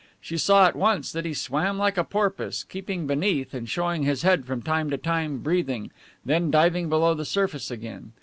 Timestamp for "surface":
7.23-7.69